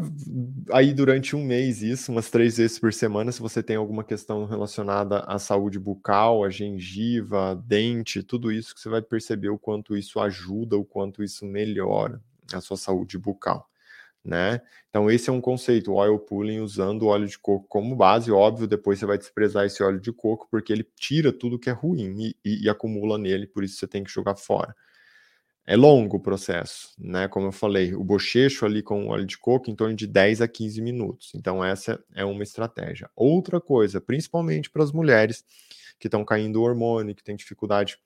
[0.74, 4.44] aí durante um mês isso, umas três vezes por semana, se você tem alguma questão
[4.44, 9.96] relacionada à saúde bucal, à gengiva, dente, tudo isso que você vai perceber o quanto
[9.96, 12.22] isso ajuda, o quanto isso melhora
[12.54, 13.70] a sua saúde bucal,
[14.22, 14.60] né?
[14.90, 19.00] Então esse é um conceito, oil pulling usando óleo de coco como base, óbvio, depois
[19.00, 22.36] você vai desprezar esse óleo de coco porque ele tira tudo que é ruim e,
[22.44, 24.76] e, e acumula nele, por isso você tem que jogar fora.
[25.66, 27.28] É longo o processo, né?
[27.30, 30.48] Como eu falei, o bochecho ali com óleo de coco em torno de 10 a
[30.48, 31.32] 15 minutos.
[31.36, 33.10] Então, essa é uma estratégia.
[33.16, 35.46] Outra coisa, principalmente para as mulheres
[35.98, 37.98] que estão caindo o hormônio, que têm dificuldade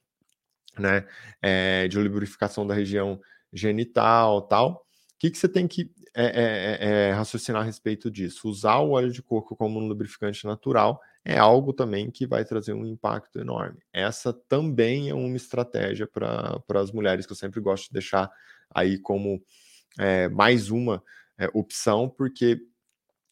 [0.78, 1.06] né,
[1.41, 3.20] é, de lubrificação da região
[3.52, 4.86] genital tal.
[5.15, 8.48] O que, que você tem que é, é, raciocinar a respeito disso?
[8.48, 12.72] Usar o óleo de coco como um lubrificante natural é algo também que vai trazer
[12.72, 13.80] um impacto enorme.
[13.92, 18.32] Essa também é uma estratégia para as mulheres que eu sempre gosto de deixar
[18.74, 19.44] aí como
[20.00, 21.04] é, mais uma
[21.38, 22.62] é, opção, porque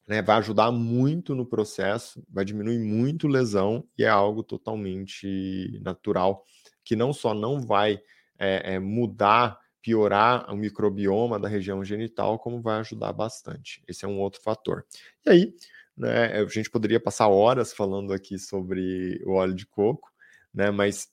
[0.06, 6.44] né, vai ajudar muito no processo, vai diminuir muito lesão e é algo totalmente natural
[6.84, 8.02] que não só não vai
[8.38, 13.82] é, mudar, piorar o microbioma da região genital, como vai ajudar bastante.
[13.88, 14.86] Esse é um outro fator.
[15.26, 15.54] E aí,
[15.98, 20.12] né, a gente poderia passar horas falando aqui sobre o óleo de coco,
[20.54, 21.10] né, mas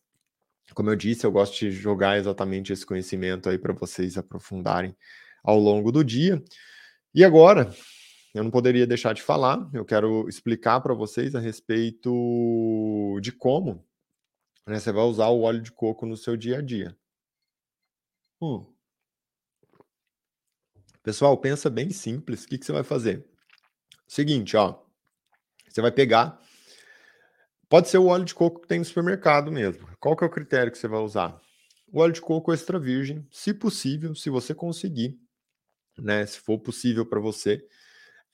[0.75, 4.97] como eu disse, eu gosto de jogar exatamente esse conhecimento aí para vocês aprofundarem
[5.45, 6.43] ao longo do dia.
[7.15, 7.71] E agora,
[8.35, 13.85] eu não poderia deixar de falar, eu quero explicar para vocês a respeito de como
[14.67, 16.97] né, você vai usar o óleo de coco no seu dia a dia.
[18.41, 18.67] Hum.
[21.03, 22.45] Pessoal, pensa bem simples.
[22.45, 23.32] O que, que você vai fazer?
[24.13, 24.79] Seguinte, ó.
[25.67, 26.39] Você vai pegar.
[27.67, 29.89] Pode ser o óleo de coco que tem no supermercado mesmo.
[29.99, 31.41] Qual que é o critério que você vai usar?
[31.91, 35.19] O óleo de coco extra virgem, se possível, se você conseguir,
[35.97, 36.27] né?
[36.27, 37.67] Se for possível para você,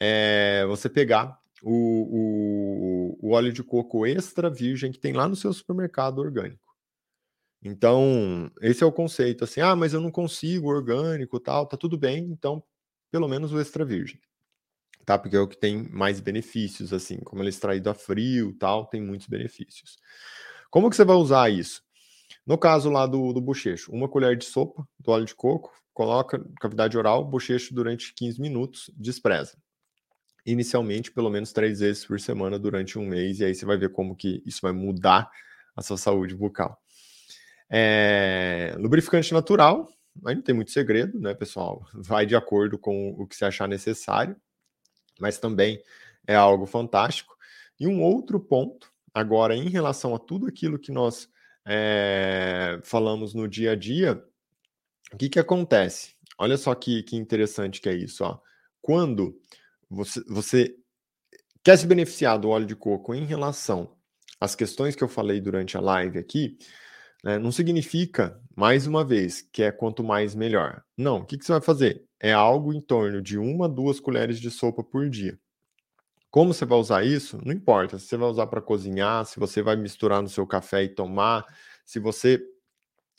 [0.00, 5.36] é, você pegar o, o, o óleo de coco extra virgem que tem lá no
[5.36, 6.74] seu supermercado orgânico.
[7.62, 11.96] Então, esse é o conceito, assim, ah, mas eu não consigo orgânico, tal, tá tudo
[11.96, 12.60] bem, então,
[13.12, 14.20] pelo menos o extra virgem,
[15.08, 15.18] tá?
[15.18, 18.84] Porque é o que tem mais benefícios, assim, como ele é extraído a frio, tal,
[18.84, 19.96] tem muitos benefícios.
[20.70, 21.82] Como que você vai usar isso?
[22.46, 26.44] No caso lá do, do bochecho, uma colher de sopa do óleo de coco, coloca
[26.60, 29.56] cavidade oral, bochecho durante 15 minutos, despreza
[30.46, 33.90] inicialmente pelo menos três vezes por semana durante um mês, e aí você vai ver
[33.90, 35.30] como que isso vai mudar
[35.76, 36.78] a sua saúde bucal.
[37.70, 39.88] É, lubrificante natural,
[40.24, 41.86] aí não tem muito segredo, né, pessoal?
[41.92, 44.36] Vai de acordo com o que você achar necessário,
[45.18, 45.82] mas também
[46.26, 47.36] é algo fantástico.
[47.78, 51.28] E um outro ponto, agora, em relação a tudo aquilo que nós
[51.66, 54.22] é, falamos no dia a dia,
[55.12, 56.14] o que, que acontece?
[56.38, 58.38] Olha só que, que interessante que é isso, ó.
[58.80, 59.38] Quando
[59.88, 60.76] você, você
[61.62, 63.96] quer se beneficiar do óleo de coco em relação
[64.40, 66.56] às questões que eu falei durante a live aqui,
[67.24, 70.82] né, não significa, mais uma vez, que é quanto mais melhor.
[70.96, 72.07] Não, o que, que você vai fazer?
[72.20, 75.38] É algo em torno de uma, duas colheres de sopa por dia.
[76.30, 77.38] Como você vai usar isso?
[77.44, 77.98] Não importa.
[77.98, 81.46] Se você vai usar para cozinhar, se você vai misturar no seu café e tomar,
[81.84, 82.42] se você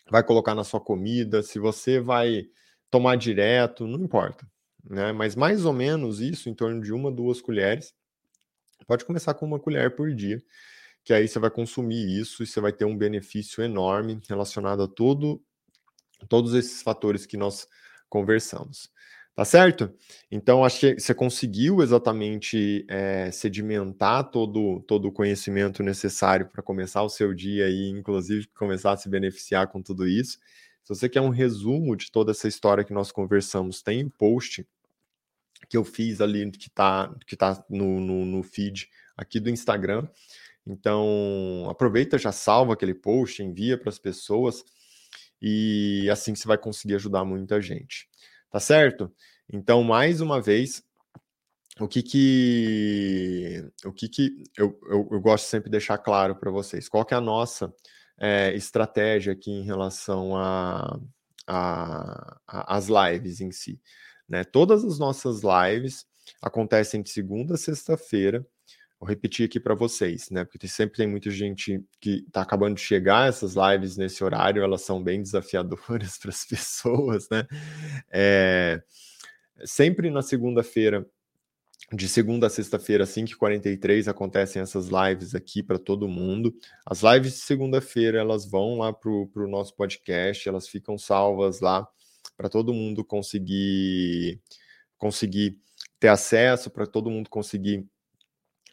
[0.10, 2.48] vai colocar na sua comida, se você vai
[2.92, 4.46] tomar direto, não importa
[4.90, 5.12] né?
[5.12, 7.94] Mas mais ou menos isso, em torno de uma, duas colheres.
[8.88, 10.42] Pode começar com uma colher por dia,
[11.04, 14.88] que aí você vai consumir isso e você vai ter um benefício enorme relacionado a
[14.88, 15.42] todo,
[16.28, 17.68] todos esses fatores que nós
[18.10, 18.90] conversamos.
[19.36, 19.94] Tá certo?
[20.30, 27.04] Então, acho que você conseguiu exatamente é, sedimentar todo, todo o conhecimento necessário para começar
[27.04, 30.40] o seu dia e, inclusive, começar a se beneficiar com tudo isso.
[30.84, 34.68] Se você quer um resumo de toda essa história que nós conversamos, tem um post
[35.70, 40.06] que eu fiz ali, que está que tá no, no, no feed aqui do Instagram.
[40.68, 44.66] Então, aproveita, já salva aquele post, envia para as pessoas
[45.42, 48.08] e assim você vai conseguir ajudar muita gente.
[48.52, 49.12] Tá certo?
[49.52, 50.84] Então, mais uma vez,
[51.80, 56.52] o que que o que que eu, eu, eu gosto sempre de deixar claro para
[56.52, 56.90] vocês?
[56.90, 57.74] Qual que é a nossa
[58.18, 61.00] é, estratégia aqui em relação a,
[61.48, 63.80] a, a, as lives em si?
[64.28, 64.44] Né?
[64.44, 66.06] Todas as nossas lives
[66.42, 68.46] acontecem de segunda a sexta-feira.
[69.00, 70.44] Vou repetir aqui para vocês, né?
[70.44, 73.30] Porque sempre tem muita gente que está acabando de chegar.
[73.30, 77.48] Essas lives nesse horário elas são bem desafiadoras para as pessoas, né?
[78.12, 78.82] É,
[79.64, 81.08] sempre na segunda-feira
[81.92, 86.54] de segunda a sexta-feira, 5h43, acontecem essas lives aqui para todo mundo.
[86.86, 91.88] As lives de segunda-feira, elas vão lá para o nosso podcast, elas ficam salvas lá
[92.38, 94.40] para todo mundo conseguir,
[94.98, 95.58] conseguir
[96.00, 97.88] ter acesso, para todo mundo conseguir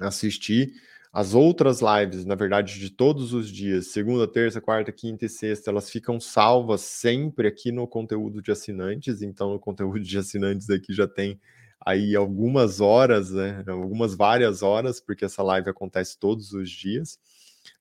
[0.01, 0.73] assistir.
[1.13, 5.71] As outras lives, na verdade, de todos os dias, segunda, terça, quarta, quinta e sexta,
[5.71, 9.23] elas ficam salvas sempre aqui no conteúdo de assinantes.
[9.23, 11.41] Então, o conteúdo de assinantes aqui já tem
[11.87, 13.65] aí algumas horas, né?
[13.69, 17.19] Algumas várias horas, porque essa live acontece todos os dias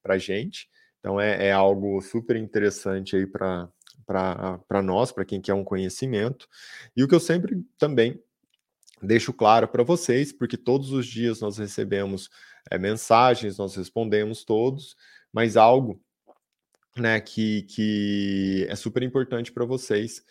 [0.03, 0.69] para gente.
[0.99, 6.47] Então é, é, algo super interessante aí para nós, para quem quer um conhecimento.
[6.95, 8.19] E o que eu sempre também
[9.05, 12.29] deixo claro para vocês, porque todos os dias nós recebemos
[12.69, 14.95] é, mensagens, nós respondemos todos,
[15.31, 16.01] mas algo
[16.97, 20.23] né, que, que é super importante para vocês,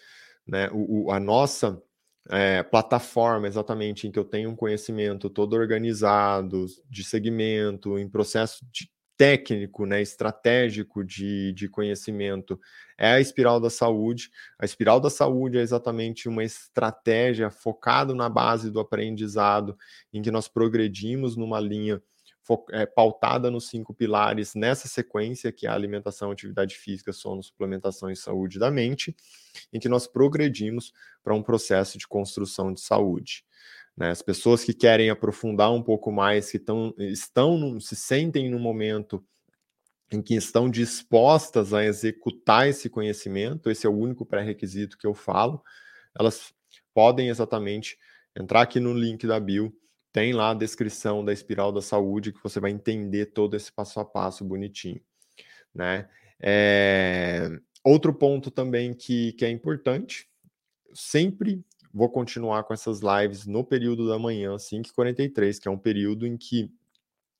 [0.47, 0.71] né?
[0.73, 1.83] O, o, a nossa
[2.31, 8.65] é, plataforma exatamente em que eu tenho um conhecimento todo organizado, de segmento, em processo
[8.73, 12.61] de técnico, né, estratégico de, de conhecimento,
[12.99, 14.31] é a espiral da saúde.
[14.59, 19.77] A espiral da saúde é exatamente uma estratégia focada na base do aprendizado,
[20.13, 22.03] em que nós progredimos numa linha
[22.73, 28.11] é, pautada nos cinco pilares nessa sequência, que é a alimentação, atividade física, sono, suplementação
[28.11, 29.17] e saúde da mente,
[29.73, 30.93] em que nós progredimos
[31.23, 33.45] para um processo de construção de saúde.
[33.97, 34.11] Né?
[34.11, 38.59] As pessoas que querem aprofundar um pouco mais, que tão, estão, num, se sentem no
[38.59, 39.25] momento
[40.13, 45.15] em que estão dispostas a executar esse conhecimento, esse é o único pré-requisito que eu
[45.15, 45.63] falo,
[46.19, 46.53] elas
[46.93, 47.99] podem exatamente
[48.37, 49.75] entrar aqui no link da bio
[50.15, 53.99] tem lá a descrição da espiral da saúde que você vai entender todo esse passo
[53.99, 55.01] a passo bonitinho,
[55.75, 56.09] né?
[56.41, 57.51] É...
[57.83, 60.29] Outro ponto também que, que é importante,
[60.95, 61.65] sempre
[61.95, 66.37] vou continuar com essas lives no período da manhã, 5h43, que é um período em
[66.37, 66.69] que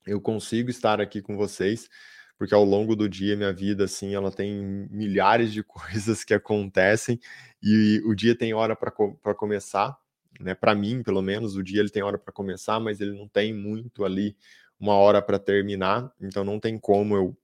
[0.07, 1.89] eu consigo estar aqui com vocês,
[2.37, 7.19] porque ao longo do dia, minha vida, assim, ela tem milhares de coisas que acontecem
[7.61, 9.97] e o dia tem hora para começar,
[10.39, 10.55] né?
[10.55, 13.53] Para mim, pelo menos, o dia ele tem hora para começar, mas ele não tem
[13.53, 14.37] muito ali
[14.79, 17.37] uma hora para terminar, então não tem como eu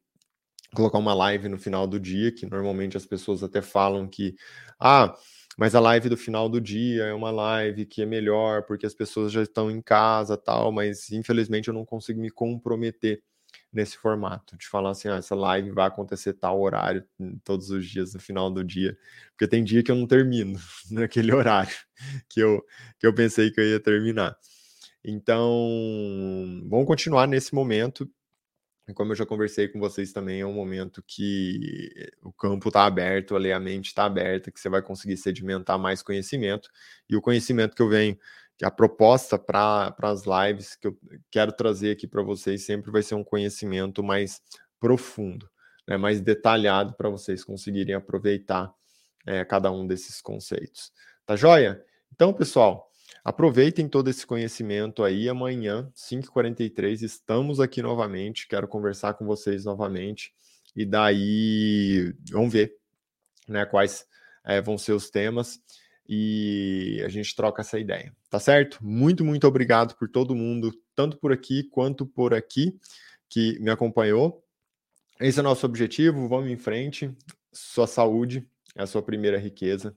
[0.74, 4.36] colocar uma live no final do dia, que normalmente as pessoas até falam que
[4.80, 5.14] ah,
[5.62, 8.95] mas a live do final do dia é uma live que é melhor porque as
[8.95, 13.22] pessoas já estão em casa, tal, mas infelizmente eu não consigo me comprometer
[13.72, 17.88] nesse formato, de falar assim, ah, essa live vai acontecer tal horário hum, todos os
[17.88, 18.97] dias no final do dia,
[19.34, 20.59] porque tem dia que eu não termino
[20.89, 21.78] naquele horário
[22.28, 22.66] que eu,
[22.99, 24.36] que eu pensei que eu ia terminar.
[25.05, 25.47] Então,
[26.68, 28.09] vamos continuar nesse momento.
[28.93, 31.89] Como eu já conversei com vocês também, é um momento que
[32.21, 36.69] o campo está aberto, a mente está aberta, que você vai conseguir sedimentar mais conhecimento.
[37.09, 38.17] E o conhecimento que eu venho
[38.61, 40.95] que a proposta para as lives que eu
[41.31, 44.39] quero trazer aqui para vocês sempre vai ser um conhecimento mais
[44.79, 45.49] profundo,
[45.87, 48.71] né, mais detalhado para vocês conseguirem aproveitar
[49.25, 50.91] é, cada um desses conceitos.
[51.25, 51.83] Tá joia?
[52.13, 52.90] Então, pessoal,
[53.24, 55.30] aproveitem todo esse conhecimento aí.
[55.30, 58.47] Amanhã, 5h43, estamos aqui novamente.
[58.47, 60.34] Quero conversar com vocês novamente.
[60.76, 62.76] E daí, vamos ver
[63.47, 64.05] né, quais
[64.43, 65.59] é, vão ser os temas
[66.07, 68.80] e a gente troca essa ideia, tá certo?
[68.82, 72.78] Muito, muito obrigado por todo mundo, tanto por aqui quanto por aqui,
[73.30, 74.43] que me acompanhou.
[75.19, 77.15] Esse é o nosso objetivo, vamos em frente.
[77.53, 78.45] Sua saúde
[78.76, 79.95] é a sua primeira riqueza